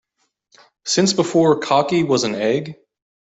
Since 0.83 1.13
before 1.13 1.59
cocky 1.59 2.01
was 2.03 2.23
an 2.23 2.33
egg. 2.33 2.75